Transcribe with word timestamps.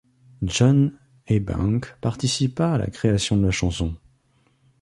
John 0.41 0.93
Ewbank 1.29 1.95
participa 2.01 2.73
à 2.73 2.79
la 2.79 2.87
création 2.87 3.37
de 3.37 3.45
la 3.45 3.51
chanson. 3.51 3.93